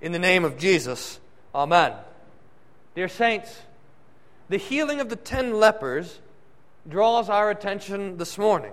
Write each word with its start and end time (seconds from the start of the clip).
In 0.00 0.12
the 0.12 0.18
name 0.18 0.46
of 0.46 0.56
Jesus, 0.56 1.20
Amen. 1.54 1.92
Dear 2.94 3.08
Saints, 3.08 3.60
the 4.48 4.56
healing 4.56 4.98
of 5.00 5.10
the 5.10 5.16
ten 5.16 5.52
lepers 5.52 6.20
draws 6.88 7.28
our 7.28 7.50
attention 7.50 8.16
this 8.16 8.38
morning. 8.38 8.72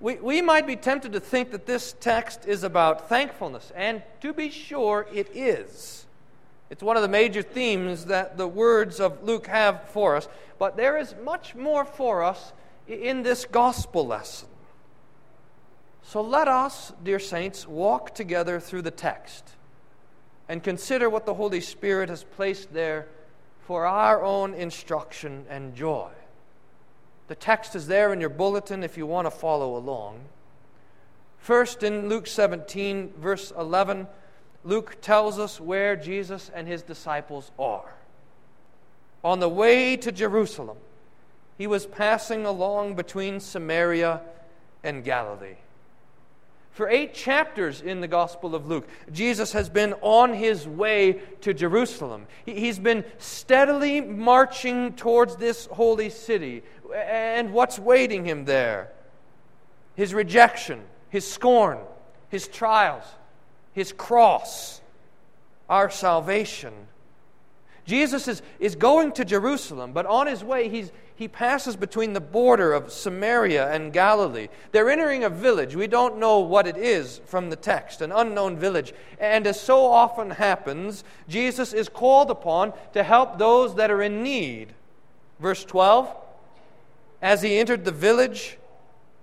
We, 0.00 0.16
we 0.16 0.42
might 0.42 0.66
be 0.66 0.74
tempted 0.74 1.12
to 1.12 1.20
think 1.20 1.52
that 1.52 1.66
this 1.66 1.94
text 2.00 2.46
is 2.48 2.64
about 2.64 3.08
thankfulness, 3.08 3.70
and 3.76 4.02
to 4.22 4.32
be 4.32 4.50
sure, 4.50 5.06
it 5.12 5.28
is. 5.36 6.04
It's 6.68 6.82
one 6.82 6.96
of 6.96 7.02
the 7.02 7.08
major 7.08 7.42
themes 7.42 8.06
that 8.06 8.36
the 8.36 8.48
words 8.48 8.98
of 8.98 9.22
Luke 9.22 9.46
have 9.46 9.84
for 9.90 10.16
us, 10.16 10.26
but 10.58 10.76
there 10.76 10.98
is 10.98 11.14
much 11.22 11.54
more 11.54 11.84
for 11.84 12.24
us 12.24 12.52
in 12.88 13.22
this 13.22 13.44
gospel 13.44 14.04
lesson. 14.04 14.48
So 16.02 16.22
let 16.22 16.48
us, 16.48 16.92
dear 17.04 17.20
saints, 17.20 17.68
walk 17.68 18.16
together 18.16 18.58
through 18.58 18.82
the 18.82 18.90
text 18.90 19.54
and 20.52 20.62
consider 20.62 21.08
what 21.08 21.24
the 21.24 21.32
Holy 21.32 21.62
Spirit 21.62 22.10
has 22.10 22.24
placed 22.24 22.74
there 22.74 23.06
for 23.60 23.86
our 23.86 24.22
own 24.22 24.52
instruction 24.52 25.46
and 25.48 25.74
joy. 25.74 26.10
The 27.28 27.34
text 27.34 27.74
is 27.74 27.86
there 27.86 28.12
in 28.12 28.20
your 28.20 28.28
bulletin 28.28 28.82
if 28.82 28.98
you 28.98 29.06
want 29.06 29.24
to 29.24 29.30
follow 29.30 29.78
along. 29.78 30.20
First, 31.38 31.82
in 31.82 32.10
Luke 32.10 32.26
17, 32.26 33.14
verse 33.18 33.50
11, 33.58 34.06
Luke 34.62 34.98
tells 35.00 35.38
us 35.38 35.58
where 35.58 35.96
Jesus 35.96 36.50
and 36.54 36.68
his 36.68 36.82
disciples 36.82 37.50
are. 37.58 37.94
On 39.24 39.40
the 39.40 39.48
way 39.48 39.96
to 39.96 40.12
Jerusalem, 40.12 40.76
he 41.56 41.66
was 41.66 41.86
passing 41.86 42.44
along 42.44 42.94
between 42.94 43.40
Samaria 43.40 44.20
and 44.84 45.02
Galilee. 45.02 45.56
For 46.72 46.88
eight 46.88 47.12
chapters 47.12 47.82
in 47.82 48.00
the 48.00 48.08
Gospel 48.08 48.54
of 48.54 48.66
Luke, 48.66 48.88
Jesus 49.12 49.52
has 49.52 49.68
been 49.68 49.92
on 50.00 50.32
his 50.32 50.66
way 50.66 51.20
to 51.42 51.52
Jerusalem. 51.52 52.26
He's 52.46 52.78
been 52.78 53.04
steadily 53.18 54.00
marching 54.00 54.94
towards 54.94 55.36
this 55.36 55.66
holy 55.66 56.08
city. 56.08 56.62
And 56.94 57.52
what's 57.52 57.78
waiting 57.78 58.24
him 58.24 58.46
there? 58.46 58.90
His 59.96 60.14
rejection, 60.14 60.80
his 61.10 61.30
scorn, 61.30 61.78
his 62.30 62.48
trials, 62.48 63.04
his 63.74 63.92
cross, 63.92 64.80
our 65.68 65.90
salvation. 65.90 66.72
Jesus 67.84 68.28
is, 68.28 68.42
is 68.60 68.76
going 68.76 69.12
to 69.12 69.24
Jerusalem, 69.24 69.92
but 69.92 70.06
on 70.06 70.28
his 70.28 70.44
way, 70.44 70.68
he's, 70.68 70.92
he 71.16 71.26
passes 71.26 71.74
between 71.74 72.12
the 72.12 72.20
border 72.20 72.72
of 72.72 72.92
Samaria 72.92 73.72
and 73.72 73.92
Galilee. 73.92 74.48
They're 74.70 74.90
entering 74.90 75.24
a 75.24 75.28
village. 75.28 75.74
We 75.74 75.88
don't 75.88 76.18
know 76.18 76.38
what 76.38 76.68
it 76.68 76.76
is 76.76 77.20
from 77.26 77.50
the 77.50 77.56
text, 77.56 78.00
an 78.00 78.12
unknown 78.12 78.56
village. 78.56 78.92
And 79.18 79.46
as 79.46 79.60
so 79.60 79.84
often 79.86 80.30
happens, 80.30 81.02
Jesus 81.28 81.72
is 81.72 81.88
called 81.88 82.30
upon 82.30 82.72
to 82.92 83.02
help 83.02 83.38
those 83.38 83.74
that 83.74 83.90
are 83.90 84.02
in 84.02 84.22
need. 84.22 84.74
Verse 85.40 85.64
12 85.64 86.14
As 87.20 87.42
he 87.42 87.58
entered 87.58 87.84
the 87.84 87.90
village, 87.90 88.58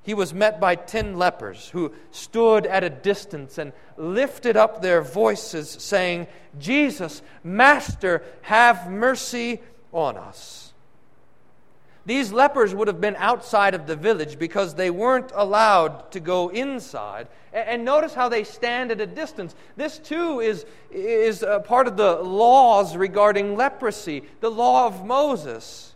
he 0.10 0.16
was 0.16 0.34
met 0.34 0.60
by 0.60 0.74
ten 0.74 1.20
lepers 1.20 1.70
who 1.70 1.94
stood 2.10 2.66
at 2.66 2.84
a 2.84 2.90
distance 2.90 3.60
and 3.60 3.74
lifted 3.96 4.58
up 4.58 4.82
their 4.82 5.04
voices, 5.04 5.70
saying, 5.70 6.26
Jesus, 6.58 7.22
Master, 7.44 8.24
have 8.42 8.90
mercy 8.90 9.62
on 9.94 10.18
us. 10.18 10.74
These 12.08 12.32
lepers 12.32 12.74
would 12.74 12.88
have 12.88 13.00
been 13.00 13.18
outside 13.18 13.76
of 13.76 13.86
the 13.86 13.96
village 13.96 14.40
because 14.40 14.74
they 14.74 14.90
weren't 14.90 15.32
allowed 15.36 16.12
to 16.14 16.20
go 16.20 16.50
inside. 16.50 17.28
And 17.54 17.86
notice 17.86 18.16
how 18.16 18.30
they 18.30 18.44
stand 18.44 18.90
at 18.90 19.00
a 19.00 19.06
distance. 19.06 19.54
This, 19.76 20.00
too, 20.00 20.40
is, 20.40 20.66
is 20.90 21.46
part 21.66 21.88
of 21.88 21.98
the 21.98 22.16
laws 22.16 22.98
regarding 22.98 23.56
leprosy, 23.56 24.24
the 24.40 24.50
law 24.50 24.88
of 24.88 25.06
Moses. 25.06 25.94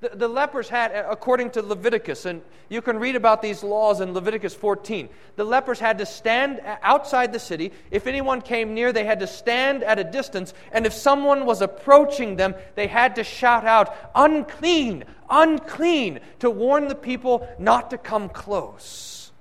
The, 0.00 0.10
the, 0.10 0.28
lepers 0.28 0.68
had, 0.68 0.92
according 0.92 1.52
to 1.52 1.62
Leviticus, 1.62 2.26
and 2.26 2.42
you 2.68 2.82
can 2.82 2.98
read 2.98 3.16
about 3.16 3.40
these 3.40 3.62
laws 3.62 4.02
in 4.02 4.12
Leviticus 4.12 4.54
14, 4.54 5.08
the 5.36 5.44
lepers 5.44 5.80
had 5.80 5.96
to 5.98 6.06
stand 6.06 6.60
uh, 6.60 6.76
outside 6.82 7.32
the 7.32 7.38
city. 7.38 7.72
If 7.90 8.06
anyone 8.06 8.42
came 8.42 8.74
near, 8.74 8.92
they 8.92 9.04
had 9.04 9.20
to 9.20 9.26
stand 9.26 9.82
at 9.82 9.98
a 9.98 10.04
distance. 10.04 10.52
And 10.70 10.84
if 10.84 10.92
someone 10.92 11.46
was 11.46 11.62
approaching 11.62 12.36
them, 12.36 12.54
they 12.74 12.88
had 12.88 13.16
to 13.16 13.24
shout 13.24 13.64
out, 13.64 13.96
unclean, 14.14 15.04
unclean, 15.30 16.20
to 16.40 16.50
warn 16.50 16.88
the 16.88 16.94
people 16.94 17.48
not 17.58 17.88
to 17.88 17.96
come 17.96 18.28
close. 18.28 19.32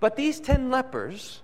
But 0.00 0.16
these 0.16 0.40
ten 0.40 0.70
lepers 0.70 1.42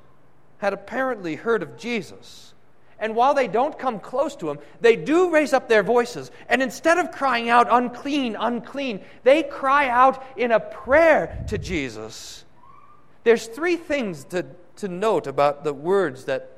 had 0.58 0.72
apparently 0.72 1.34
heard 1.34 1.62
of 1.62 1.76
Jesus 1.76 2.53
and 2.98 3.16
while 3.16 3.34
they 3.34 3.48
don't 3.48 3.78
come 3.78 3.98
close 3.98 4.36
to 4.36 4.50
him, 4.50 4.58
they 4.80 4.96
do 4.96 5.30
raise 5.30 5.52
up 5.52 5.68
their 5.68 5.82
voices. 5.82 6.30
And 6.48 6.62
instead 6.62 6.98
of 6.98 7.10
crying 7.10 7.48
out, 7.48 7.66
unclean, 7.70 8.36
unclean, 8.38 9.04
they 9.24 9.42
cry 9.42 9.88
out 9.88 10.24
in 10.36 10.52
a 10.52 10.60
prayer 10.60 11.44
to 11.48 11.58
Jesus. 11.58 12.44
There's 13.24 13.46
three 13.46 13.76
things 13.76 14.24
to, 14.26 14.46
to 14.76 14.88
note 14.88 15.26
about 15.26 15.64
the 15.64 15.74
words 15.74 16.26
that, 16.26 16.50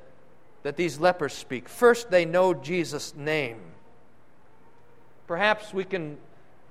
that 0.63 0.77
these 0.77 0.99
lepers 1.01 1.33
speak. 1.33 1.69
First, 1.69 2.11
they 2.11 2.25
know 2.25 2.53
Jesus' 2.53 3.15
name. 3.15 3.61
Perhaps 5.27 5.73
we 5.73 5.85
can 5.85 6.19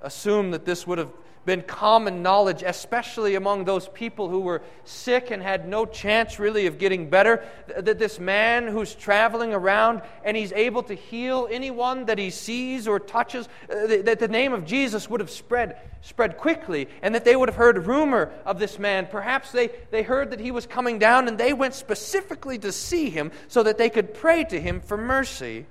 assume 0.00 0.52
that 0.52 0.64
this 0.64 0.86
would 0.86 0.98
have 0.98 1.12
been 1.46 1.62
common 1.62 2.22
knowledge, 2.22 2.64
especially 2.66 3.36
among 3.36 3.64
those 3.64 3.88
people 3.88 4.28
who 4.28 4.40
were 4.40 4.62
sick 4.84 5.30
and 5.30 5.40
had 5.40 5.68
no 5.68 5.86
chance 5.86 6.40
really 6.40 6.66
of 6.66 6.76
getting 6.76 7.08
better. 7.08 7.44
That 7.78 7.98
this 7.98 8.18
man 8.18 8.66
who's 8.66 8.94
traveling 8.94 9.54
around 9.54 10.02
and 10.24 10.36
he's 10.36 10.52
able 10.52 10.82
to 10.82 10.94
heal 10.94 11.48
anyone 11.50 12.06
that 12.06 12.18
he 12.18 12.30
sees 12.30 12.88
or 12.88 12.98
touches, 12.98 13.48
uh, 13.70 14.02
that 14.02 14.18
the 14.18 14.28
name 14.28 14.52
of 14.52 14.66
Jesus 14.66 15.08
would 15.08 15.20
have 15.20 15.30
spread, 15.30 15.78
spread 16.02 16.36
quickly, 16.36 16.88
and 17.00 17.14
that 17.14 17.24
they 17.24 17.36
would 17.36 17.48
have 17.48 17.56
heard 17.56 17.86
rumor 17.86 18.32
of 18.44 18.58
this 18.58 18.78
man. 18.78 19.06
Perhaps 19.06 19.52
they, 19.52 19.70
they 19.92 20.02
heard 20.02 20.32
that 20.32 20.40
he 20.40 20.50
was 20.50 20.66
coming 20.66 20.98
down 20.98 21.28
and 21.28 21.38
they 21.38 21.52
went 21.52 21.74
specifically 21.74 22.58
to 22.58 22.72
see 22.72 23.08
him 23.08 23.30
so 23.46 23.62
that 23.62 23.78
they 23.78 23.88
could 23.88 24.12
pray 24.14 24.42
to 24.42 24.60
him 24.60 24.80
for 24.80 24.96
mercy. 24.96 25.66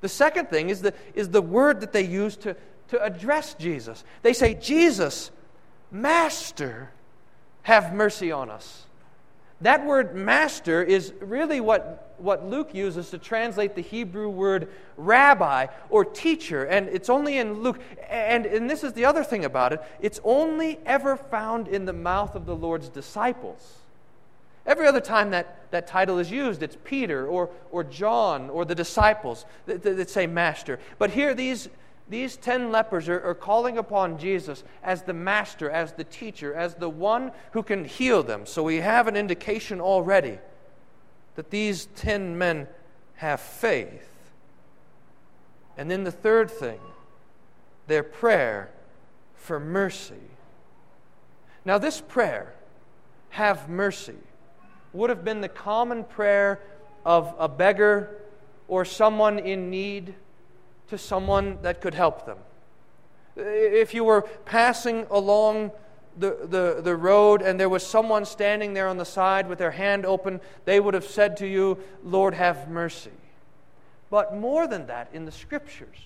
The 0.00 0.08
second 0.08 0.48
thing 0.48 0.70
is 0.70 0.80
the, 0.80 0.94
is 1.14 1.28
the 1.28 1.42
word 1.42 1.80
that 1.80 1.92
they 1.92 2.04
used 2.04 2.42
to, 2.42 2.56
to 2.88 3.02
address 3.02 3.54
Jesus. 3.54 4.04
They 4.22 4.32
say, 4.32 4.54
Jesus, 4.54 5.30
Master, 5.90 6.90
have 7.62 7.94
mercy 7.94 8.32
on 8.32 8.50
us. 8.50 8.84
That 9.60 9.84
word 9.84 10.14
master 10.14 10.82
is 10.82 11.12
really 11.20 11.60
what, 11.60 12.14
what 12.18 12.46
Luke 12.46 12.74
uses 12.74 13.10
to 13.10 13.18
translate 13.18 13.74
the 13.74 13.82
Hebrew 13.82 14.28
word 14.28 14.68
rabbi 14.96 15.66
or 15.90 16.04
teacher. 16.04 16.64
And 16.64 16.88
it's 16.88 17.08
only 17.08 17.38
in 17.38 17.62
Luke. 17.62 17.80
And, 18.08 18.46
and 18.46 18.70
this 18.70 18.84
is 18.84 18.92
the 18.92 19.04
other 19.04 19.24
thing 19.24 19.44
about 19.44 19.72
it 19.72 19.82
it's 20.00 20.20
only 20.22 20.78
ever 20.86 21.16
found 21.16 21.66
in 21.66 21.86
the 21.86 21.92
mouth 21.92 22.36
of 22.36 22.46
the 22.46 22.54
Lord's 22.54 22.88
disciples. 22.88 23.78
Every 24.64 24.86
other 24.86 25.00
time 25.00 25.30
that, 25.30 25.70
that 25.70 25.86
title 25.86 26.18
is 26.18 26.30
used, 26.30 26.62
it's 26.62 26.76
Peter 26.84 27.26
or, 27.26 27.48
or 27.72 27.82
John 27.82 28.50
or 28.50 28.64
the 28.64 28.74
disciples 28.74 29.44
that, 29.66 29.82
that 29.82 30.10
say 30.10 30.26
master. 30.26 30.78
But 30.98 31.10
here, 31.10 31.34
these 31.34 31.68
these 32.08 32.36
ten 32.36 32.72
lepers 32.72 33.08
are, 33.08 33.22
are, 33.22 33.34
calling 33.34 33.76
upon 33.76 34.18
Jesus 34.18 34.64
as 34.82 35.02
the 35.02 35.12
master, 35.12 35.70
as 35.70 35.92
the 35.92 36.04
teacher, 36.04 36.54
as 36.54 36.74
the 36.74 36.88
one 36.88 37.32
who 37.52 37.62
can 37.62 37.84
heal 37.84 38.22
them. 38.22 38.46
So 38.46 38.62
we 38.62 38.76
have 38.76 39.08
an 39.08 39.16
indication 39.16 39.80
already 39.80 40.38
that 41.34 41.50
these 41.50 41.86
ten 41.96 42.38
men 42.38 42.66
have 43.16 43.40
faith. 43.40 44.08
And 45.76 45.90
then 45.90 46.04
the 46.04 46.12
third 46.12 46.50
thing, 46.50 46.80
their 47.86 48.02
prayer 48.02 48.70
for 49.34 49.60
mercy. 49.60 50.14
Now, 51.64 51.78
this 51.78 52.00
prayer, 52.00 52.54
have 53.30 53.68
mercy, 53.68 54.16
would 54.92 55.10
have 55.10 55.24
been 55.24 55.42
the 55.42 55.48
common 55.48 56.04
prayer 56.04 56.60
of 57.04 57.34
a 57.38 57.48
beggar 57.48 58.16
or 58.66 58.84
someone 58.84 59.38
in 59.38 59.70
need 59.70 60.14
to 60.88 60.98
someone 60.98 61.58
that 61.62 61.80
could 61.80 61.94
help 61.94 62.26
them. 62.26 62.38
If 63.36 63.94
you 63.94 64.04
were 64.04 64.22
passing 64.44 65.06
along 65.10 65.70
the, 66.16 66.38
the, 66.42 66.80
the 66.82 66.96
road 66.96 67.42
and 67.42 67.58
there 67.58 67.68
was 67.68 67.86
someone 67.86 68.24
standing 68.24 68.74
there 68.74 68.88
on 68.88 68.96
the 68.96 69.04
side 69.04 69.48
with 69.48 69.58
their 69.58 69.70
hand 69.70 70.04
open, 70.04 70.40
they 70.64 70.80
would 70.80 70.94
have 70.94 71.04
said 71.04 71.36
to 71.38 71.46
you, 71.46 71.78
Lord, 72.02 72.34
have 72.34 72.68
mercy. 72.68 73.12
But 74.10 74.36
more 74.36 74.66
than 74.66 74.86
that, 74.86 75.10
in 75.12 75.24
the 75.24 75.32
scriptures, 75.32 75.96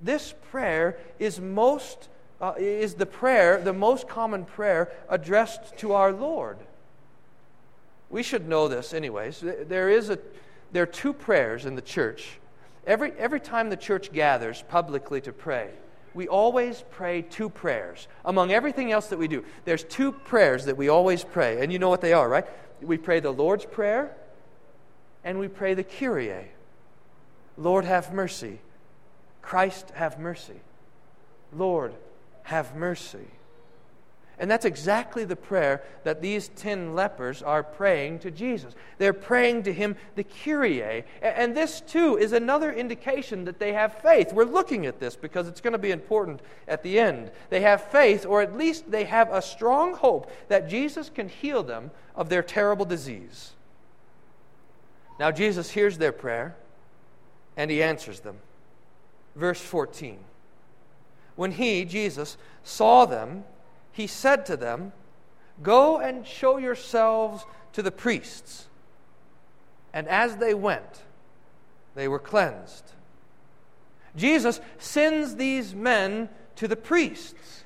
this 0.00 0.34
prayer 0.50 0.98
is 1.18 1.40
most 1.40 2.08
uh, 2.40 2.52
is 2.58 2.94
the 2.94 3.06
prayer, 3.06 3.60
the 3.60 3.72
most 3.72 4.08
common 4.08 4.44
prayer 4.44 4.92
addressed 5.08 5.78
to 5.78 5.92
our 5.92 6.12
Lord. 6.12 6.58
We 8.10 8.22
should 8.22 8.46
know 8.48 8.68
this, 8.68 8.92
anyways. 8.92 9.40
There 9.40 9.88
is 9.88 10.10
a 10.10 10.18
there 10.72 10.82
are 10.82 10.86
two 10.86 11.12
prayers 11.12 11.64
in 11.64 11.74
the 11.74 11.82
church 11.82 12.38
Every, 12.86 13.12
every 13.12 13.40
time 13.40 13.70
the 13.70 13.76
church 13.76 14.12
gathers 14.12 14.62
publicly 14.68 15.20
to 15.22 15.32
pray, 15.32 15.70
we 16.14 16.28
always 16.28 16.84
pray 16.90 17.22
two 17.22 17.48
prayers. 17.48 18.06
Among 18.24 18.52
everything 18.52 18.92
else 18.92 19.08
that 19.08 19.18
we 19.18 19.28
do, 19.28 19.44
there's 19.64 19.84
two 19.84 20.12
prayers 20.12 20.66
that 20.66 20.76
we 20.76 20.88
always 20.88 21.24
pray. 21.24 21.62
And 21.62 21.72
you 21.72 21.78
know 21.78 21.88
what 21.88 22.00
they 22.00 22.12
are, 22.12 22.28
right? 22.28 22.46
We 22.80 22.98
pray 22.98 23.20
the 23.20 23.32
Lord's 23.32 23.64
Prayer 23.64 24.14
and 25.24 25.38
we 25.38 25.48
pray 25.48 25.74
the 25.74 25.84
Kyrie 25.84 26.32
Lord, 27.56 27.84
have 27.84 28.12
mercy. 28.12 28.58
Christ, 29.42 29.90
have 29.94 30.18
mercy. 30.18 30.60
Lord, 31.52 31.94
have 32.42 32.74
mercy. 32.74 33.26
And 34.38 34.50
that's 34.50 34.64
exactly 34.64 35.24
the 35.24 35.36
prayer 35.36 35.82
that 36.02 36.20
these 36.20 36.48
ten 36.48 36.94
lepers 36.94 37.40
are 37.40 37.62
praying 37.62 38.18
to 38.20 38.30
Jesus. 38.32 38.74
They're 38.98 39.12
praying 39.12 39.62
to 39.64 39.72
him 39.72 39.96
the 40.16 40.24
Kyrie. 40.24 41.04
And 41.22 41.56
this, 41.56 41.80
too, 41.80 42.18
is 42.18 42.32
another 42.32 42.72
indication 42.72 43.44
that 43.44 43.60
they 43.60 43.72
have 43.72 43.94
faith. 43.98 44.32
We're 44.32 44.44
looking 44.44 44.86
at 44.86 44.98
this 44.98 45.14
because 45.14 45.46
it's 45.46 45.60
going 45.60 45.72
to 45.72 45.78
be 45.78 45.92
important 45.92 46.40
at 46.66 46.82
the 46.82 46.98
end. 46.98 47.30
They 47.48 47.60
have 47.60 47.82
faith, 47.82 48.26
or 48.26 48.42
at 48.42 48.56
least 48.56 48.90
they 48.90 49.04
have 49.04 49.32
a 49.32 49.40
strong 49.40 49.94
hope 49.94 50.30
that 50.48 50.68
Jesus 50.68 51.10
can 51.10 51.28
heal 51.28 51.62
them 51.62 51.92
of 52.16 52.28
their 52.28 52.42
terrible 52.42 52.84
disease. 52.84 53.52
Now, 55.20 55.30
Jesus 55.30 55.70
hears 55.70 55.98
their 55.98 56.12
prayer 56.12 56.56
and 57.56 57.70
he 57.70 57.82
answers 57.82 58.20
them. 58.20 58.38
Verse 59.36 59.60
14 59.60 60.18
When 61.36 61.52
he, 61.52 61.84
Jesus, 61.84 62.36
saw 62.62 63.06
them, 63.06 63.44
he 63.94 64.06
said 64.08 64.44
to 64.46 64.56
them, 64.56 64.92
Go 65.62 65.98
and 65.98 66.26
show 66.26 66.58
yourselves 66.58 67.46
to 67.72 67.82
the 67.82 67.92
priests. 67.92 68.66
And 69.92 70.08
as 70.08 70.36
they 70.36 70.52
went, 70.52 71.02
they 71.94 72.08
were 72.08 72.18
cleansed. 72.18 72.90
Jesus 74.16 74.60
sends 74.78 75.36
these 75.36 75.74
men 75.74 76.28
to 76.56 76.66
the 76.66 76.76
priests. 76.76 77.62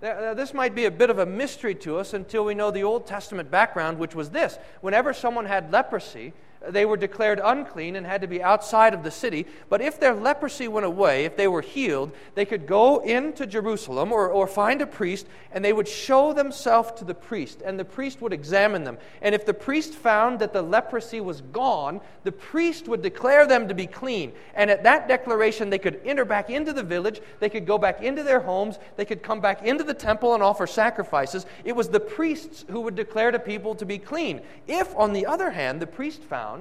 This 0.00 0.52
might 0.52 0.74
be 0.74 0.84
a 0.84 0.90
bit 0.90 1.08
of 1.08 1.18
a 1.18 1.24
mystery 1.24 1.74
to 1.76 1.96
us 1.96 2.12
until 2.12 2.44
we 2.44 2.54
know 2.54 2.70
the 2.70 2.84
Old 2.84 3.06
Testament 3.06 3.50
background, 3.50 3.98
which 3.98 4.14
was 4.14 4.28
this. 4.28 4.58
Whenever 4.82 5.14
someone 5.14 5.46
had 5.46 5.72
leprosy, 5.72 6.34
they 6.68 6.86
were 6.86 6.96
declared 6.96 7.40
unclean 7.42 7.96
and 7.96 8.06
had 8.06 8.20
to 8.20 8.26
be 8.26 8.42
outside 8.42 8.94
of 8.94 9.02
the 9.02 9.10
city. 9.10 9.46
But 9.68 9.80
if 9.80 10.00
their 10.00 10.14
leprosy 10.14 10.68
went 10.68 10.86
away, 10.86 11.24
if 11.24 11.36
they 11.36 11.48
were 11.48 11.60
healed, 11.60 12.12
they 12.34 12.44
could 12.44 12.66
go 12.66 13.00
into 13.00 13.46
Jerusalem 13.46 14.12
or, 14.12 14.28
or 14.28 14.46
find 14.46 14.80
a 14.80 14.86
priest 14.86 15.26
and 15.52 15.64
they 15.64 15.72
would 15.72 15.88
show 15.88 16.32
themselves 16.32 16.92
to 16.98 17.04
the 17.04 17.14
priest, 17.14 17.62
and 17.64 17.78
the 17.78 17.84
priest 17.84 18.20
would 18.20 18.32
examine 18.32 18.82
them. 18.82 18.98
And 19.22 19.34
if 19.34 19.46
the 19.46 19.54
priest 19.54 19.94
found 19.94 20.40
that 20.40 20.52
the 20.52 20.62
leprosy 20.62 21.20
was 21.20 21.40
gone, 21.40 22.00
the 22.24 22.32
priest 22.32 22.88
would 22.88 23.02
declare 23.02 23.46
them 23.46 23.68
to 23.68 23.74
be 23.74 23.86
clean. 23.86 24.32
And 24.54 24.68
at 24.68 24.82
that 24.82 25.06
declaration, 25.06 25.70
they 25.70 25.78
could 25.78 26.00
enter 26.04 26.24
back 26.24 26.50
into 26.50 26.72
the 26.72 26.82
village, 26.82 27.20
they 27.38 27.48
could 27.48 27.66
go 27.66 27.78
back 27.78 28.02
into 28.02 28.24
their 28.24 28.40
homes, 28.40 28.78
they 28.96 29.04
could 29.04 29.22
come 29.22 29.40
back 29.40 29.62
into 29.62 29.84
the 29.84 29.94
temple 29.94 30.34
and 30.34 30.42
offer 30.42 30.66
sacrifices. 30.66 31.46
It 31.64 31.76
was 31.76 31.88
the 31.88 32.00
priests 32.00 32.64
who 32.68 32.80
would 32.80 32.96
declare 32.96 33.30
to 33.30 33.38
people 33.38 33.74
to 33.76 33.86
be 33.86 33.98
clean. 33.98 34.40
If, 34.66 34.94
on 34.96 35.12
the 35.12 35.26
other 35.26 35.50
hand, 35.50 35.80
the 35.80 35.86
priest 35.86 36.22
found 36.22 36.53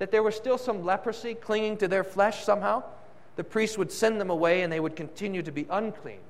that 0.00 0.10
there 0.10 0.22
was 0.22 0.34
still 0.34 0.58
some 0.58 0.82
leprosy 0.84 1.34
clinging 1.34 1.76
to 1.76 1.86
their 1.86 2.02
flesh 2.02 2.42
somehow, 2.42 2.82
the 3.36 3.44
priest 3.44 3.78
would 3.78 3.92
send 3.92 4.20
them 4.20 4.30
away 4.30 4.62
and 4.62 4.72
they 4.72 4.80
would 4.80 4.96
continue 4.96 5.42
to 5.42 5.52
be 5.52 5.66
unclean. 5.70 6.20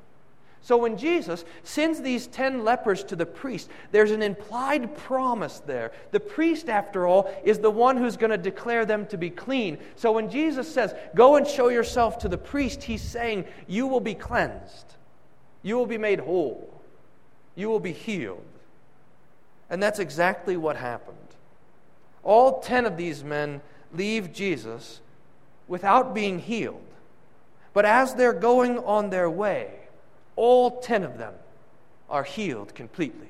So 0.61 0.77
when 0.77 0.99
Jesus 0.99 1.45
sends 1.63 2.03
these 2.03 2.27
10 2.27 2.65
lepers 2.65 3.05
to 3.05 3.17
the 3.17 3.25
priest, 3.25 3.71
there's 3.93 4.11
an 4.11 4.23
implied 4.23 4.97
promise 4.97 5.61
there. 5.61 5.93
The 6.11 6.21
priest, 6.21 6.69
after 6.69 7.07
all, 7.07 7.33
is 7.45 7.61
the 7.61 7.71
one 7.71 7.97
who's 7.97 8.17
going 8.17 8.33
to 8.33 8.37
declare 8.37 8.85
them 8.85 9.07
to 9.07 9.17
be 9.17 9.31
clean. 9.31 9.79
So 9.95 10.13
when 10.13 10.29
Jesus 10.29 10.73
says, 10.73 10.93
Go 11.15 11.37
and 11.37 11.47
show 11.47 11.69
yourself 11.69 12.19
to 12.19 12.29
the 12.29 12.37
priest, 12.37 12.83
he's 12.83 13.03
saying, 13.03 13.47
You 13.69 13.87
will 13.87 14.01
be 14.01 14.15
cleansed. 14.15 14.97
You 15.63 15.77
will 15.77 15.87
be 15.87 15.99
made 15.99 16.21
whole. 16.21 16.83
You 17.55 17.69
will 17.69 17.81
be 17.81 17.93
healed. 17.93 18.45
And 19.71 19.83
that's 19.83 20.01
exactly 20.01 20.57
what 20.57 20.77
happened. 20.77 21.17
All 22.23 22.61
ten 22.61 22.87
of 22.87 22.97
these 22.97 23.25
men 23.25 23.61
leave 23.93 24.33
Jesus 24.33 25.01
without 25.69 26.15
being 26.15 26.39
healed. 26.39 26.85
But 27.73 27.85
as 27.85 28.15
they're 28.15 28.33
going 28.33 28.79
on 28.79 29.11
their 29.11 29.31
way, 29.31 29.71
all 30.37 30.81
ten 30.81 31.05
of 31.05 31.19
them 31.19 31.35
are 32.09 32.25
healed 32.25 32.75
completely. 32.75 33.29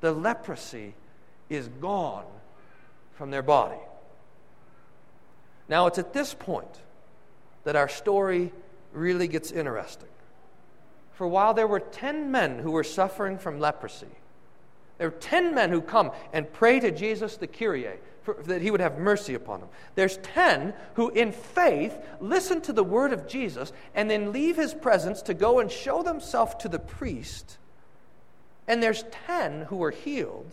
The 0.00 0.12
leprosy 0.12 0.94
is 1.48 1.68
gone 1.68 2.24
from 3.14 3.30
their 3.30 3.42
body. 3.42 3.80
Now, 5.68 5.86
it's 5.86 5.98
at 5.98 6.12
this 6.12 6.34
point 6.34 6.80
that 7.64 7.76
our 7.76 7.88
story 7.88 8.52
really 8.92 9.28
gets 9.28 9.52
interesting. 9.52 10.08
For 11.14 11.28
while 11.28 11.54
there 11.54 11.66
were 11.66 11.80
ten 11.80 12.30
men 12.30 12.58
who 12.58 12.72
were 12.72 12.84
suffering 12.84 13.38
from 13.38 13.60
leprosy, 13.60 14.06
there 15.02 15.08
are 15.08 15.18
10 15.18 15.52
men 15.52 15.70
who 15.70 15.80
come 15.80 16.12
and 16.32 16.52
pray 16.52 16.78
to 16.78 16.92
Jesus 16.92 17.36
the 17.36 17.48
Kyrie 17.48 17.88
for, 18.22 18.40
that 18.44 18.62
he 18.62 18.70
would 18.70 18.78
have 18.78 18.98
mercy 18.98 19.34
upon 19.34 19.58
them. 19.58 19.68
There's 19.96 20.18
10 20.18 20.74
who, 20.94 21.08
in 21.08 21.32
faith, 21.32 21.98
listen 22.20 22.60
to 22.60 22.72
the 22.72 22.84
word 22.84 23.12
of 23.12 23.26
Jesus 23.26 23.72
and 23.96 24.08
then 24.08 24.30
leave 24.30 24.54
his 24.54 24.72
presence 24.72 25.20
to 25.22 25.34
go 25.34 25.58
and 25.58 25.68
show 25.68 26.04
themselves 26.04 26.54
to 26.60 26.68
the 26.68 26.78
priest. 26.78 27.58
And 28.68 28.80
there's 28.80 29.02
10 29.26 29.62
who 29.62 29.82
are 29.82 29.90
healed. 29.90 30.48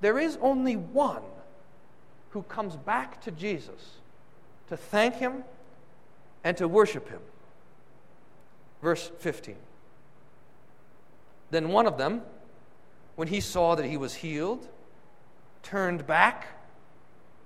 There 0.00 0.18
is 0.18 0.38
only 0.40 0.76
one 0.78 1.24
who 2.30 2.40
comes 2.44 2.74
back 2.74 3.20
to 3.24 3.30
Jesus 3.30 3.98
to 4.68 4.78
thank 4.78 5.16
him 5.16 5.44
and 6.42 6.56
to 6.56 6.66
worship 6.66 7.10
him. 7.10 7.20
Verse 8.80 9.12
15. 9.18 9.56
Then 11.50 11.68
one 11.68 11.86
of 11.86 11.98
them, 11.98 12.22
when 13.16 13.28
he 13.28 13.40
saw 13.40 13.74
that 13.74 13.86
he 13.86 13.96
was 13.96 14.14
healed, 14.14 14.68
turned 15.62 16.06
back, 16.06 16.46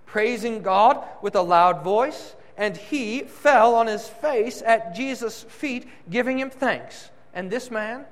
praising 0.07 0.63
God 0.63 1.03
with 1.23 1.35
a 1.35 1.43
loud 1.43 1.83
voice, 1.83 2.37
and 2.57 2.77
he 2.77 3.21
fell 3.23 3.75
on 3.75 3.87
his 3.87 4.09
face 4.09 4.63
at 4.65 4.95
Jesus' 4.95 5.43
feet, 5.43 5.89
giving 6.09 6.39
him 6.39 6.51
thanks. 6.51 7.11
And 7.33 7.51
this 7.51 7.71
man 7.71 8.07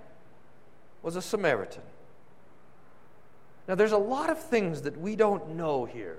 was 1.02 1.16
a 1.16 1.22
Samaritan. 1.22 1.82
Now, 3.68 3.76
there's 3.76 3.92
a 3.92 3.98
lot 3.98 4.30
of 4.30 4.42
things 4.42 4.82
that 4.82 4.98
we 4.98 5.14
don't 5.14 5.50
know 5.50 5.84
here, 5.84 6.18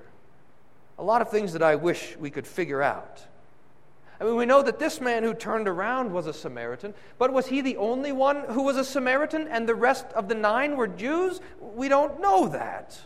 a 0.98 1.04
lot 1.04 1.22
of 1.22 1.30
things 1.30 1.54
that 1.54 1.62
I 1.62 1.76
wish 1.76 2.16
we 2.18 2.30
could 2.30 2.48
figure 2.48 2.82
out. 2.82 3.26
I 4.24 4.26
mean, 4.28 4.38
we 4.38 4.46
know 4.46 4.62
that 4.62 4.80
this 4.80 5.02
man 5.02 5.24
who 5.24 5.34
turned 5.34 5.68
around 5.68 6.14
was 6.14 6.28
a 6.28 6.34
Samaritan, 6.34 6.94
but 7.18 7.34
was 7.34 7.48
he 7.48 7.60
the 7.60 7.76
only 7.76 8.14
one 8.14 8.46
who 8.48 8.64
was 8.64 8.78
a 8.78 8.86
Samaritan 8.86 9.50
and 9.50 9.68
the 9.68 9.76
rest 9.76 10.06
of 10.16 10.30
the 10.30 10.36
nine 10.36 10.78
were 10.78 10.88
Jews? 10.88 11.42
We 11.60 11.90
don't 11.90 12.22
know 12.22 12.48
that. 12.48 12.98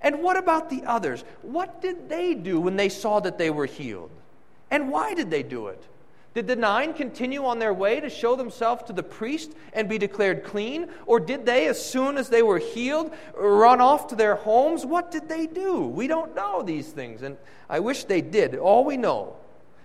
And 0.00 0.22
what 0.22 0.38
about 0.38 0.70
the 0.70 0.82
others? 0.86 1.24
What 1.42 1.82
did 1.82 2.08
they 2.08 2.32
do 2.32 2.58
when 2.58 2.76
they 2.76 2.88
saw 2.88 3.20
that 3.20 3.36
they 3.36 3.50
were 3.50 3.66
healed? 3.66 4.10
And 4.70 4.90
why 4.90 5.12
did 5.12 5.30
they 5.30 5.42
do 5.42 5.66
it? 5.66 5.82
Did 6.32 6.46
the 6.46 6.56
nine 6.56 6.94
continue 6.94 7.44
on 7.44 7.58
their 7.58 7.74
way 7.74 8.00
to 8.00 8.08
show 8.08 8.34
themselves 8.34 8.84
to 8.84 8.94
the 8.94 9.02
priest 9.02 9.52
and 9.74 9.90
be 9.90 9.98
declared 9.98 10.42
clean? 10.42 10.88
Or 11.04 11.20
did 11.20 11.44
they, 11.44 11.66
as 11.66 11.84
soon 11.84 12.16
as 12.16 12.30
they 12.30 12.42
were 12.42 12.58
healed, 12.58 13.12
run 13.36 13.82
off 13.82 14.06
to 14.06 14.16
their 14.16 14.36
homes? 14.36 14.86
What 14.86 15.10
did 15.10 15.28
they 15.28 15.46
do? 15.46 15.82
We 15.82 16.06
don't 16.06 16.34
know 16.34 16.62
these 16.62 16.88
things, 16.88 17.20
and 17.20 17.36
I 17.68 17.80
wish 17.80 18.04
they 18.04 18.22
did. 18.22 18.54
All 18.54 18.82
we 18.82 18.96
know 18.96 19.36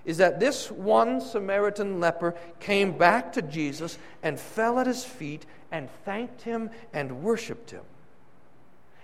is 0.06 0.18
that 0.18 0.40
this 0.40 0.72
one 0.72 1.22
Samaritan 1.22 2.00
leper 2.00 2.36
came 2.60 2.98
back 2.98 3.34
to 3.34 3.42
Jesus 3.42 3.98
and 4.24 4.40
fell 4.40 4.80
at 4.80 4.88
his 4.88 5.04
feet 5.04 5.46
and 5.72 5.90
thanked 6.06 6.42
him 6.42 6.70
and 6.94 7.24
worshiped 7.24 7.72
him. 7.72 7.84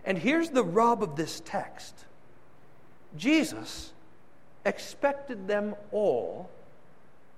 And 0.04 0.18
here's 0.18 0.50
the 0.50 0.64
rub 0.64 1.04
of 1.04 1.16
this 1.16 1.42
text 1.46 2.06
Jesus 3.16 3.94
expected 4.66 5.48
them 5.48 5.76
all 5.92 6.50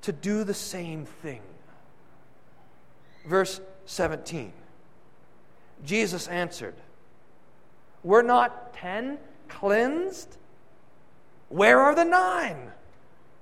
to 0.01 0.12
do 0.12 0.44
the 0.44 0.54
same 0.54 1.06
thing. 1.06 1.42
Verse 3.25 3.60
17 3.86 4.54
Jesus 5.86 6.28
answered, 6.28 6.75
Were 8.04 8.24
not 8.24 8.74
ten 8.74 9.18
cleansed? 9.48 10.38
Where 11.50 11.80
are 11.80 11.96
the 11.96 12.06
nine? 12.06 12.72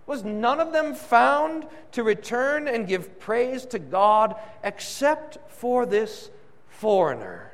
Was 0.08 0.24
none 0.24 0.62
of 0.62 0.72
them 0.72 0.96
found 0.96 1.68
to 1.92 2.02
return 2.02 2.70
and 2.70 2.88
give 2.88 3.20
praise 3.20 3.66
to 3.68 3.80
God 3.80 4.36
except 4.64 5.38
for 5.50 5.86
this 5.86 6.32
foreigner? 6.70 7.52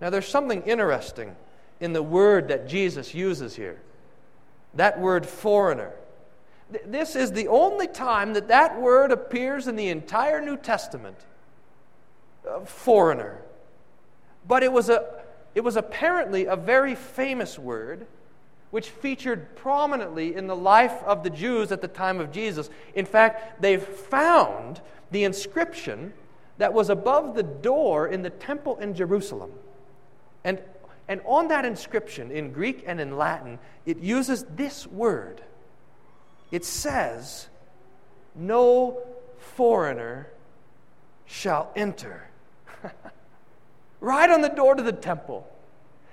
Now, 0.00 0.08
there's 0.08 0.26
something 0.26 0.62
interesting 0.62 1.36
in 1.78 1.92
the 1.92 2.02
word 2.02 2.48
that 2.48 2.66
Jesus 2.66 3.14
uses 3.14 3.54
here. 3.54 3.80
That 4.74 4.98
word 4.98 5.26
foreigner. 5.26 5.92
This 6.86 7.14
is 7.14 7.32
the 7.32 7.48
only 7.48 7.86
time 7.86 8.32
that 8.32 8.48
that 8.48 8.80
word 8.80 9.12
appears 9.12 9.68
in 9.68 9.76
the 9.76 9.88
entire 9.88 10.40
New 10.40 10.56
Testament. 10.56 11.18
foreigner. 12.64 13.42
But 14.48 14.62
it 14.62 14.72
was, 14.72 14.88
a, 14.88 15.04
it 15.54 15.60
was 15.60 15.76
apparently 15.76 16.46
a 16.46 16.56
very 16.56 16.94
famous 16.94 17.58
word 17.58 18.06
which 18.70 18.88
featured 18.88 19.56
prominently 19.56 20.34
in 20.34 20.46
the 20.46 20.56
life 20.56 21.02
of 21.04 21.22
the 21.22 21.30
Jews 21.30 21.72
at 21.72 21.80
the 21.80 21.88
time 21.88 22.20
of 22.20 22.30
Jesus. 22.30 22.70
In 22.94 23.04
fact, 23.04 23.60
they've 23.60 23.82
found 23.82 24.80
the 25.10 25.24
inscription 25.24 26.12
that 26.58 26.72
was 26.72 26.90
above 26.90 27.34
the 27.34 27.42
door 27.42 28.06
in 28.06 28.22
the 28.22 28.30
temple 28.30 28.76
in 28.76 28.94
Jerusalem. 28.94 29.52
And, 30.44 30.60
And 31.08 31.20
on 31.24 31.48
that 31.48 31.64
inscription, 31.64 32.30
in 32.30 32.52
Greek 32.52 32.84
and 32.86 33.00
in 33.00 33.16
Latin, 33.16 33.58
it 33.86 33.98
uses 33.98 34.44
this 34.44 34.86
word. 34.86 35.42
It 36.52 36.64
says, 36.64 37.48
No 38.34 38.98
foreigner 39.38 40.28
shall 41.26 41.72
enter. 41.74 42.28
right 44.00 44.30
on 44.30 44.40
the 44.40 44.48
door 44.48 44.74
to 44.74 44.82
the 44.82 44.92
temple. 44.92 45.48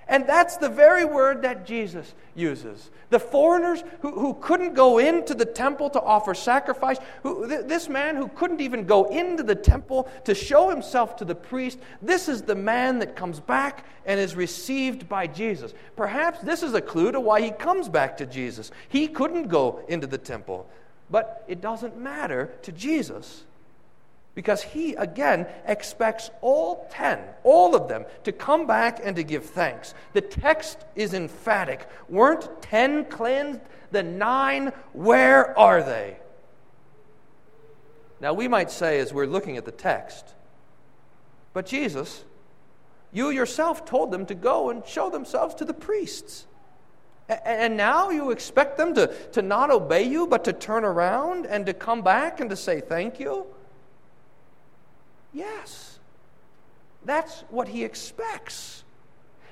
And 0.10 0.26
that's 0.26 0.58
the 0.58 0.70
very 0.70 1.04
word 1.04 1.42
that 1.42 1.66
Jesus 1.66 2.14
uses. 2.34 2.90
The 3.10 3.20
foreigners 3.20 3.84
who, 4.02 4.12
who 4.12 4.34
couldn't 4.36 4.74
go 4.74 5.00
into 5.00 5.34
the 5.34 5.46
temple 5.46 5.90
to 5.92 6.02
offer 6.02 6.34
sacrifice, 6.34 6.98
who, 7.24 7.48
th- 7.48 7.66
this 7.66 7.90
man 7.90 8.16
who 8.16 8.28
couldn't 8.30 8.62
even 8.62 8.86
go 8.86 9.06
into 9.06 9.44
the 9.44 9.56
temple 9.56 10.10
to 10.24 10.34
show 10.34 10.70
himself 10.70 11.18
to 11.18 11.26
the 11.26 11.36
priest, 11.36 11.80
this 12.02 12.30
is 12.30 12.42
the 12.42 12.56
man 12.56 13.00
that 13.00 13.16
comes 13.16 13.40
back 13.40 13.86
and 14.06 14.20
is 14.20 14.36
received 14.36 15.10
by 15.10 15.28
Jesus. 15.28 15.74
Perhaps 15.96 16.40
this 16.40 16.64
is 16.64 16.74
a 16.74 16.82
clue 16.82 17.12
to 17.12 17.20
why 17.20 17.42
he 17.42 17.52
comes 17.52 17.90
back 17.90 18.18
to 18.18 18.26
Jesus. 18.26 18.72
He 18.88 19.08
couldn't 19.08 19.48
go 19.48 19.84
into 19.88 20.08
the 20.08 20.18
temple, 20.18 20.70
but 21.10 21.44
it 21.48 21.60
doesn't 21.60 21.98
matter 21.98 22.54
to 22.62 22.72
Jesus 22.72 23.44
because 24.38 24.62
he, 24.62 24.94
again, 24.94 25.48
expects 25.66 26.30
all 26.42 26.88
ten, 26.92 27.18
all 27.44 27.76
of 27.76 27.88
them, 27.88 28.06
to 28.24 28.32
come 28.32 28.68
back 28.68 29.00
and 29.04 29.16
to 29.16 29.24
give 29.24 29.46
thanks. 29.46 29.96
The 30.14 30.22
text 30.22 30.78
is 30.96 31.16
emphatic. 31.16 31.88
Weren't 32.08 32.62
ten 32.62 33.06
cleansed? 33.06 33.62
The 33.90 34.04
nine, 34.04 34.74
where 34.94 35.58
are 35.58 35.82
they? 35.82 36.18
Now, 38.22 38.34
we 38.34 38.48
might 38.48 38.70
say, 38.70 39.00
as 39.00 39.12
we're 39.12 39.26
looking 39.26 39.58
at 39.58 39.66
the 39.66 39.72
text, 39.72 40.36
but 41.52 41.66
Jesus, 41.66 42.24
you 43.12 43.32
yourself 43.32 43.86
told 43.86 44.12
them 44.12 44.28
to 44.28 44.36
go 44.36 44.70
and 44.70 44.86
show 44.86 45.10
themselves 45.10 45.56
to 45.56 45.66
the 45.66 45.74
priests. 45.74 46.46
And 47.28 47.76
now 47.76 48.12
you 48.12 48.30
expect 48.30 48.78
them 48.78 48.94
to, 48.94 49.08
to 49.32 49.42
not 49.42 49.72
obey 49.72 50.04
you, 50.04 50.28
but 50.28 50.44
to 50.44 50.54
turn 50.54 50.86
around 50.86 51.48
and 51.48 51.66
to 51.66 51.74
come 51.74 52.04
back 52.04 52.40
and 52.40 52.52
to 52.52 52.56
say 52.56 52.82
thank 52.82 53.20
you? 53.20 53.48
Yes. 55.34 56.00
That's 57.06 57.42
what 57.50 57.68
he 57.68 57.84
expects. 57.84 58.84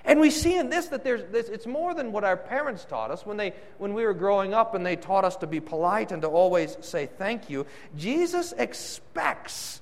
And 0.04 0.20
we 0.20 0.30
see 0.30 0.58
in 0.58 0.70
this 0.70 0.88
that 0.88 1.04
there's, 1.04 1.24
this, 1.32 1.50
it's 1.50 1.66
more 1.66 1.94
than 1.94 2.12
what 2.12 2.24
our 2.24 2.38
parents 2.38 2.86
taught 2.86 3.10
us 3.10 3.26
when, 3.26 3.38
they, 3.38 3.54
when 3.80 3.94
we 3.94 4.06
were 4.06 4.14
growing 4.14 4.54
up 4.54 4.76
and 4.76 4.86
they 4.86 4.96
taught 4.96 5.26
us 5.26 5.36
to 5.38 5.48
be 5.48 5.60
polite 5.60 6.12
and 6.12 6.22
to 6.22 6.28
always 6.28 6.78
say 6.82 7.08
thank 7.08 7.50
you. 7.50 7.66
Jesus 7.98 8.54
expects 8.58 9.82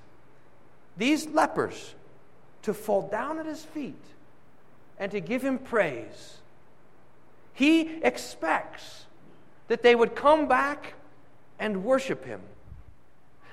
these 0.97 1.27
lepers 1.27 1.95
to 2.61 2.73
fall 2.73 3.01
down 3.09 3.39
at 3.39 3.45
his 3.45 3.63
feet 3.63 3.95
and 4.97 5.11
to 5.11 5.19
give 5.19 5.41
him 5.41 5.57
praise. 5.57 6.37
He 7.53 8.01
expects 8.01 9.05
that 9.67 9.83
they 9.83 9.95
would 9.95 10.15
come 10.15 10.47
back 10.47 10.93
and 11.59 11.83
worship 11.83 12.25
him. 12.25 12.41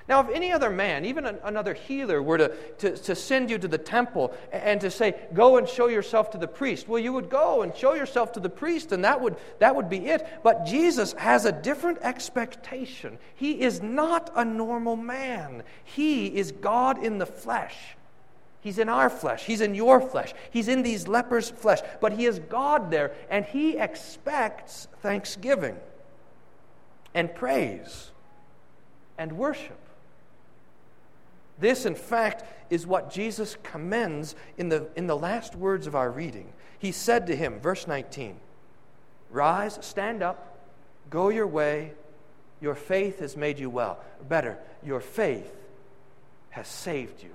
Now, 0.07 0.21
if 0.21 0.29
any 0.35 0.51
other 0.51 0.69
man, 0.69 1.05
even 1.05 1.25
an, 1.25 1.37
another 1.43 1.73
healer, 1.73 2.21
were 2.21 2.37
to, 2.37 2.49
to, 2.79 2.97
to 2.97 3.15
send 3.15 3.49
you 3.49 3.57
to 3.57 3.67
the 3.67 3.77
temple 3.77 4.33
and 4.51 4.81
to 4.81 4.91
say, 4.91 5.15
Go 5.33 5.57
and 5.57 5.67
show 5.67 5.87
yourself 5.87 6.31
to 6.31 6.37
the 6.37 6.47
priest, 6.47 6.87
well, 6.87 6.99
you 6.99 7.13
would 7.13 7.29
go 7.29 7.61
and 7.61 7.75
show 7.75 7.93
yourself 7.93 8.33
to 8.33 8.39
the 8.39 8.49
priest, 8.49 8.91
and 8.91 9.05
that 9.05 9.21
would, 9.21 9.35
that 9.59 9.75
would 9.75 9.89
be 9.89 10.07
it. 10.07 10.27
But 10.43 10.65
Jesus 10.65 11.13
has 11.13 11.45
a 11.45 11.51
different 11.51 11.99
expectation. 12.01 13.17
He 13.35 13.61
is 13.61 13.81
not 13.81 14.31
a 14.35 14.43
normal 14.43 14.95
man, 14.95 15.63
He 15.83 16.27
is 16.27 16.51
God 16.51 17.03
in 17.03 17.17
the 17.17 17.25
flesh. 17.25 17.75
He's 18.61 18.77
in 18.77 18.89
our 18.89 19.09
flesh. 19.09 19.43
He's 19.43 19.61
in 19.61 19.73
your 19.73 19.99
flesh. 19.99 20.33
He's 20.51 20.67
in 20.67 20.83
these 20.83 21.07
lepers' 21.07 21.49
flesh. 21.49 21.79
But 21.99 22.13
He 22.13 22.25
is 22.25 22.37
God 22.37 22.91
there, 22.91 23.11
and 23.29 23.43
He 23.43 23.77
expects 23.77 24.87
thanksgiving 25.01 25.75
and 27.13 27.33
praise 27.33 28.11
and 29.17 29.33
worship. 29.33 29.79
This, 31.61 31.85
in 31.85 31.93
fact, 31.93 32.43
is 32.71 32.87
what 32.87 33.11
Jesus 33.11 33.55
commends 33.61 34.35
in 34.57 34.69
the, 34.69 34.87
in 34.95 35.05
the 35.05 35.15
last 35.15 35.55
words 35.55 35.85
of 35.85 35.95
our 35.95 36.09
reading. 36.09 36.51
He 36.79 36.91
said 36.91 37.27
to 37.27 37.35
him, 37.35 37.59
verse 37.59 37.87
19, 37.87 38.37
Rise, 39.29 39.77
stand 39.81 40.23
up, 40.23 40.57
go 41.11 41.29
your 41.29 41.45
way. 41.47 41.93
Your 42.59 42.73
faith 42.75 43.19
has 43.19 43.37
made 43.37 43.59
you 43.59 43.69
well. 43.69 43.99
Better, 44.27 44.57
your 44.83 44.99
faith 44.99 45.55
has 46.49 46.67
saved 46.67 47.21
you. 47.21 47.29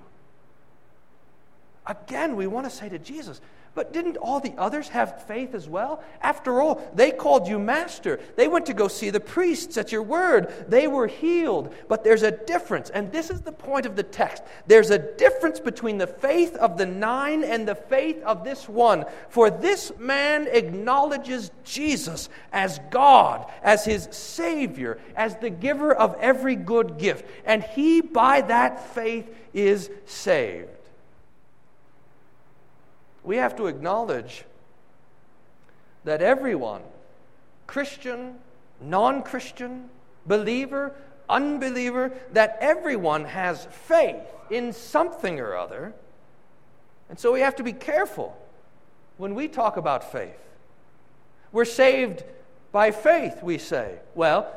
Again, 1.87 2.35
we 2.35 2.47
want 2.47 2.65
to 2.65 2.69
say 2.69 2.89
to 2.89 2.99
Jesus, 2.99 3.41
but 3.77 3.93
didn't 3.93 4.17
all 4.17 4.39
the 4.39 4.55
others 4.57 4.89
have 4.89 5.23
faith 5.27 5.53
as 5.53 5.69
well? 5.69 6.03
After 6.19 6.61
all, 6.61 6.81
they 6.95 7.11
called 7.11 7.47
you 7.47 7.59
master. 7.59 8.19
They 8.35 8.47
went 8.47 8.65
to 8.65 8.73
go 8.73 8.87
see 8.87 9.11
the 9.11 9.19
priests 9.19 9.77
at 9.77 9.91
your 9.91 10.01
word. 10.01 10.51
They 10.67 10.87
were 10.87 11.05
healed. 11.05 11.71
But 11.87 12.03
there's 12.03 12.23
a 12.23 12.31
difference, 12.31 12.89
and 12.89 13.11
this 13.11 13.29
is 13.29 13.41
the 13.41 13.51
point 13.51 13.85
of 13.85 13.95
the 13.95 14.01
text. 14.01 14.41
There's 14.65 14.89
a 14.89 14.97
difference 14.97 15.59
between 15.59 15.99
the 15.99 16.07
faith 16.07 16.55
of 16.55 16.79
the 16.79 16.87
nine 16.87 17.43
and 17.43 17.67
the 17.67 17.75
faith 17.75 18.19
of 18.23 18.43
this 18.43 18.67
one. 18.67 19.05
For 19.29 19.51
this 19.51 19.91
man 19.99 20.47
acknowledges 20.47 21.51
Jesus 21.63 22.29
as 22.51 22.79
God, 22.89 23.45
as 23.61 23.85
his 23.85 24.07
Savior, 24.09 24.97
as 25.15 25.35
the 25.35 25.51
giver 25.51 25.93
of 25.93 26.15
every 26.19 26.55
good 26.55 26.97
gift. 26.97 27.25
And 27.45 27.63
he, 27.63 28.01
by 28.01 28.41
that 28.41 28.93
faith, 28.95 29.31
is 29.53 29.91
saved 30.07 30.76
we 33.27 33.35
have 33.35 33.57
to 33.57 33.67
acknowledge 33.67 34.45
that 36.05 36.21
everyone, 36.21 36.81
Christian, 37.67 38.35
non 38.79 39.21
Christian, 39.21 39.89
believer, 40.25 40.95
unbeliever, 41.27 42.13
that 42.31 42.57
everyone 42.61 43.25
has 43.25 43.65
faith 43.65 44.23
in 44.49 44.71
something 44.71 45.41
or 45.41 45.57
other. 45.57 45.93
And 47.09 47.19
so 47.19 47.33
we 47.33 47.41
have 47.41 47.57
to 47.57 47.63
be 47.63 47.73
careful 47.73 48.37
when 49.17 49.35
we 49.35 49.49
talk 49.49 49.75
about 49.75 50.09
faith. 50.09 50.39
We're 51.51 51.65
saved 51.65 52.23
by 52.71 52.91
faith, 52.91 53.43
we 53.43 53.57
say. 53.57 53.99
Well, 54.15 54.49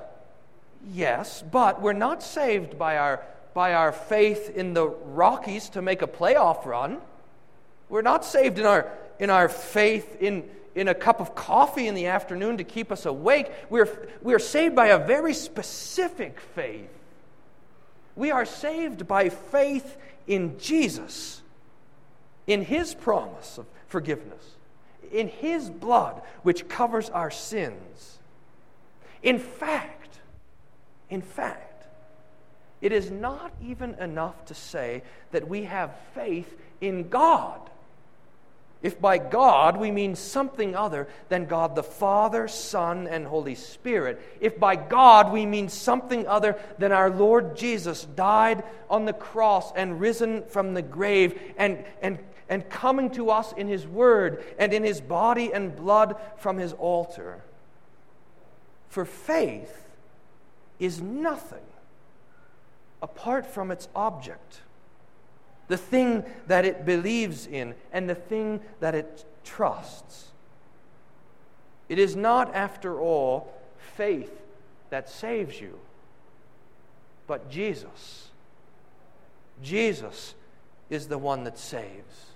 yes, 0.88 1.42
but 1.42 1.82
we're 1.82 1.92
not 1.92 2.22
saved 2.22 2.78
by 2.78 2.98
our, 2.98 3.20
by 3.52 3.74
our 3.74 3.90
faith 3.90 4.48
in 4.54 4.74
the 4.74 4.86
Rockies 4.86 5.70
to 5.70 5.82
make 5.82 6.02
a 6.02 6.06
playoff 6.06 6.64
run. 6.64 7.00
We're 7.90 8.02
not 8.02 8.24
saved 8.24 8.58
in 8.58 8.64
our, 8.64 8.90
in 9.18 9.28
our 9.28 9.48
faith 9.48 10.16
in, 10.20 10.48
in 10.74 10.88
a 10.88 10.94
cup 10.94 11.20
of 11.20 11.34
coffee 11.34 11.88
in 11.88 11.94
the 11.94 12.06
afternoon 12.06 12.56
to 12.58 12.64
keep 12.64 12.90
us 12.90 13.04
awake. 13.04 13.50
We're, 13.68 13.88
we're 14.22 14.38
saved 14.38 14.74
by 14.74 14.86
a 14.88 15.04
very 15.04 15.34
specific 15.34 16.40
faith. 16.40 16.88
We 18.16 18.30
are 18.30 18.44
saved 18.44 19.06
by 19.06 19.28
faith 19.28 19.96
in 20.26 20.58
Jesus, 20.58 21.42
in 22.46 22.62
His 22.62 22.94
promise 22.94 23.58
of 23.58 23.66
forgiveness, 23.88 24.44
in 25.12 25.28
His 25.28 25.68
blood, 25.68 26.22
which 26.42 26.68
covers 26.68 27.10
our 27.10 27.30
sins. 27.30 28.18
In 29.22 29.38
fact, 29.38 30.20
in 31.08 31.22
fact, 31.22 31.86
it 32.80 32.92
is 32.92 33.10
not 33.10 33.52
even 33.62 33.94
enough 33.94 34.44
to 34.46 34.54
say 34.54 35.02
that 35.32 35.48
we 35.48 35.64
have 35.64 35.94
faith 36.14 36.56
in 36.80 37.08
God. 37.08 37.69
If 38.82 38.98
by 38.98 39.18
God 39.18 39.76
we 39.76 39.90
mean 39.90 40.14
something 40.14 40.74
other 40.74 41.06
than 41.28 41.44
God 41.44 41.74
the 41.74 41.82
Father, 41.82 42.48
Son, 42.48 43.06
and 43.06 43.26
Holy 43.26 43.54
Spirit, 43.54 44.20
if 44.40 44.58
by 44.58 44.76
God 44.76 45.30
we 45.32 45.44
mean 45.44 45.68
something 45.68 46.26
other 46.26 46.58
than 46.78 46.90
our 46.90 47.10
Lord 47.10 47.56
Jesus 47.56 48.04
died 48.04 48.64
on 48.88 49.04
the 49.04 49.12
cross 49.12 49.70
and 49.76 50.00
risen 50.00 50.44
from 50.44 50.72
the 50.72 50.80
grave 50.80 51.38
and, 51.58 51.84
and, 52.00 52.18
and 52.48 52.70
coming 52.70 53.10
to 53.10 53.30
us 53.30 53.52
in 53.52 53.68
His 53.68 53.86
Word 53.86 54.42
and 54.58 54.72
in 54.72 54.82
His 54.82 55.02
body 55.02 55.52
and 55.52 55.76
blood 55.76 56.16
from 56.38 56.56
His 56.56 56.72
altar, 56.72 57.42
for 58.88 59.04
faith 59.04 59.88
is 60.78 61.02
nothing 61.02 61.58
apart 63.02 63.44
from 63.44 63.70
its 63.70 63.88
object 63.94 64.60
the 65.70 65.76
thing 65.76 66.24
that 66.48 66.64
it 66.64 66.84
believes 66.84 67.46
in, 67.46 67.76
and 67.92 68.10
the 68.10 68.14
thing 68.14 68.60
that 68.80 68.92
it 68.92 69.24
trusts. 69.44 70.26
It 71.88 71.96
is 71.96 72.16
not, 72.16 72.52
after 72.56 73.00
all, 73.00 73.54
faith 73.96 74.42
that 74.90 75.08
saves 75.08 75.60
you, 75.60 75.78
but 77.28 77.48
Jesus. 77.48 78.30
Jesus 79.62 80.34
is 80.90 81.06
the 81.06 81.18
one 81.18 81.44
that 81.44 81.56
saves. 81.56 82.29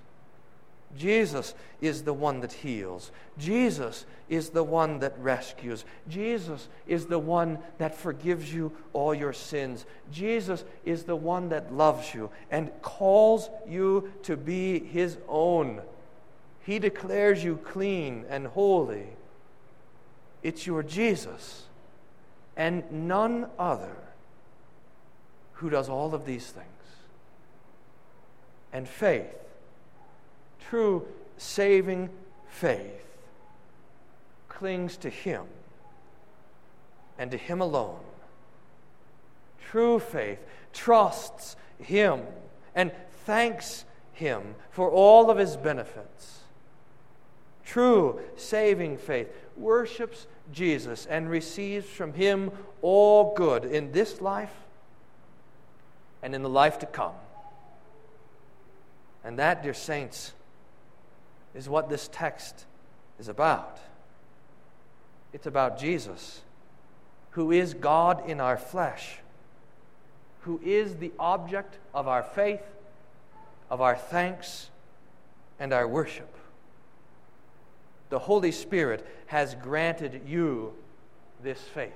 Jesus 0.97 1.55
is 1.81 2.03
the 2.03 2.13
one 2.13 2.41
that 2.41 2.53
heals. 2.53 3.11
Jesus 3.39 4.07
is 4.29 4.51
the 4.51 4.63
one 4.63 5.01
that 5.01 5.19
rescues. 5.19 5.85
Jesus 6.09 6.69
is 6.87 7.07
the 7.07 7.19
one 7.19 7.59
that 7.79 7.95
forgives 7.95 8.53
you 8.53 8.73
all 8.93 9.15
your 9.15 9.33
sins. 9.33 9.85
Jesus 10.13 10.65
is 10.85 11.05
the 11.05 11.17
one 11.17 11.49
that 11.51 11.73
loves 11.73 12.15
you 12.15 12.31
and 12.51 12.71
calls 12.83 13.51
you 13.69 14.13
to 14.23 14.37
be 14.37 14.79
his 14.79 15.19
own. 15.29 15.81
He 16.61 16.79
declares 16.79 17.45
you 17.45 17.57
clean 17.57 18.25
and 18.29 18.47
holy. 18.47 19.09
It's 20.43 20.67
your 20.67 20.83
Jesus 20.83 21.65
and 22.57 22.85
none 22.91 23.49
other 23.59 23.97
who 25.55 25.71
does 25.71 25.89
all 25.89 26.15
of 26.15 26.25
these 26.25 26.47
things. 26.47 26.69
And 28.73 28.89
faith, 28.89 29.44
true 30.69 31.07
saving 31.37 32.11
faith, 32.49 33.05
clings 34.49 34.97
to 34.99 35.11
Him 35.11 35.45
and 37.19 37.31
to 37.31 37.37
Him 37.37 37.61
alone. 37.61 38.01
True 39.61 39.99
faith 39.99 40.39
trusts 40.73 41.57
Him 41.79 42.21
and 42.75 42.93
thanks 43.25 43.85
Him 44.13 44.55
for 44.71 44.91
all 44.91 45.31
of 45.31 45.39
His 45.39 45.57
benefits. 45.57 46.41
True 47.65 48.21
saving 48.37 48.99
faith 48.99 49.29
worships 49.57 50.27
Jesus 50.53 51.07
and 51.07 51.31
receives 51.31 51.87
from 51.89 52.13
Him 52.13 52.51
all 52.83 53.35
good 53.35 53.65
in 53.65 53.93
this 53.93 54.21
life 54.21 54.55
and 56.23 56.35
in 56.35 56.43
the 56.43 56.49
life 56.49 56.79
to 56.81 56.87
come. 56.87 57.15
And 59.25 59.39
that, 59.39 59.63
dear 59.63 59.75
saints, 59.75 60.35
is 61.55 61.69
what 61.69 61.89
this 61.89 62.09
text 62.13 62.67
is 63.19 63.29
about. 63.29 63.79
It's 65.33 65.47
about 65.47 65.79
Jesus, 65.79 66.43
who 67.31 67.51
is 67.51 67.75
God 67.75 68.29
in 68.29 68.41
our 68.41 68.57
flesh, 68.57 69.19
who 70.43 70.61
is 70.65 70.97
the 70.97 71.13
object 71.19 71.79
of 71.95 72.09
our 72.09 72.23
faith, 72.23 72.63
of 73.71 73.81
our 73.81 73.97
thanks, 73.97 74.71
and 75.59 75.73
our 75.73 75.89
worship. 75.89 76.33
The 78.11 78.19
Holy 78.19 78.53
Spirit 78.53 79.07
has 79.27 79.55
granted 79.55 80.23
you 80.27 80.75
this 81.43 81.61
faith 81.61 81.93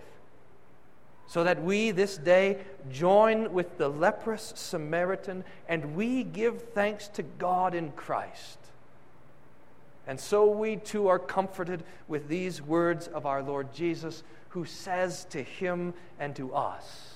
so 1.29 1.45
that 1.45 1.63
we 1.63 1.91
this 1.91 2.17
day 2.17 2.59
join 2.91 3.53
with 3.53 3.77
the 3.77 3.89
leprous 3.89 4.55
Samaritan 4.57 5.45
and 5.69 5.95
we 5.95 6.25
give 6.25 6.63
thanks 6.73 7.07
to 7.09 7.23
God 7.23 7.75
in 7.75 7.93
Christ. 7.93 8.59
And 10.09 10.19
so 10.19 10.47
we 10.47 10.77
too 10.77 11.07
are 11.09 11.19
comforted 11.19 11.85
with 12.09 12.29
these 12.29 12.63
words 12.63 13.07
of 13.09 13.27
our 13.27 13.43
Lord 13.43 13.75
Jesus, 13.75 14.23
who 14.49 14.65
says 14.65 15.27
to 15.27 15.43
him 15.43 15.93
and 16.19 16.35
to 16.37 16.55
us, 16.55 17.15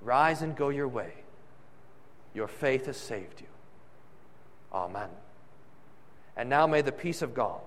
Rise 0.00 0.40
and 0.42 0.56
go 0.56 0.70
your 0.70 0.88
way. 0.88 1.12
Your 2.34 2.48
faith 2.48 2.86
has 2.86 2.96
saved 2.96 3.42
you. 3.42 3.46
Amen. 4.72 5.08
And 6.36 6.48
now 6.48 6.66
may 6.66 6.80
the 6.80 6.90
peace 6.90 7.20
of 7.20 7.34
God, 7.34 7.60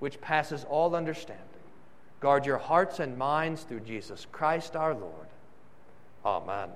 which 0.00 0.20
passes 0.20 0.64
all 0.68 0.94
understanding, 0.96 1.46
Guard 2.20 2.44
your 2.44 2.58
hearts 2.58 2.98
and 2.98 3.16
minds 3.16 3.62
through 3.62 3.80
Jesus 3.80 4.26
Christ 4.30 4.76
our 4.76 4.94
Lord. 4.94 5.28
Amen. 6.24 6.68